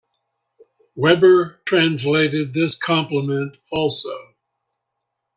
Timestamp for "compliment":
2.75-3.55